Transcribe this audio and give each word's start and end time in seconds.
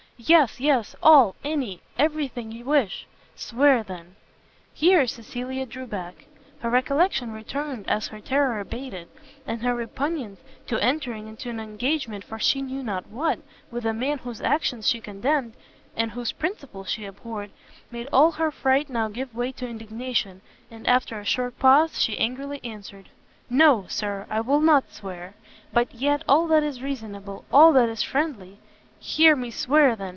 "Yes, 0.23 0.59
yes! 0.59 0.95
all 1.01 1.33
any 1.43 1.81
every 1.97 2.27
thing 2.27 2.51
you 2.51 2.63
wish!" 2.63 3.07
"Swear, 3.33 3.81
then!" 3.81 4.15
Here 4.71 5.07
Cecilia 5.07 5.65
drew 5.65 5.87
back; 5.87 6.25
her 6.59 6.69
recollection 6.69 7.31
returned 7.31 7.89
as 7.89 8.09
her 8.09 8.19
terror 8.19 8.59
abated, 8.59 9.07
and 9.47 9.63
her 9.63 9.73
repugnance 9.73 10.39
to 10.67 10.77
entering 10.77 11.27
into 11.27 11.49
an 11.49 11.59
engagement 11.59 12.23
for 12.23 12.37
she 12.37 12.61
knew 12.61 12.83
not 12.83 13.07
what, 13.07 13.39
with 13.71 13.83
a 13.83 13.95
man 13.95 14.19
whose 14.19 14.41
actions 14.43 14.87
she 14.87 15.01
condemned, 15.01 15.53
and 15.97 16.11
whose 16.11 16.33
principles 16.33 16.87
she 16.91 17.03
abhorred, 17.03 17.49
made 17.89 18.07
all 18.13 18.33
her 18.33 18.51
fright 18.51 18.91
now 18.91 19.07
give 19.07 19.33
way 19.33 19.51
to 19.53 19.67
indignation, 19.67 20.41
and, 20.69 20.85
after 20.85 21.17
a 21.19 21.25
short 21.25 21.57
pause, 21.57 21.99
she 21.99 22.15
angrily 22.19 22.59
answered, 22.63 23.09
"No, 23.49 23.85
Sir, 23.87 24.27
I 24.29 24.41
will 24.41 24.61
not 24.61 24.91
swear! 24.93 25.33
but 25.73 25.91
yet, 25.95 26.23
all 26.27 26.45
that 26.45 26.61
is 26.61 26.83
reasonable, 26.83 27.43
all 27.51 27.73
that 27.73 27.89
is 27.89 28.03
friendly" 28.03 28.59
"Hear 29.01 29.35
me 29.35 29.49
swear, 29.49 29.95
then!" 29.95 30.09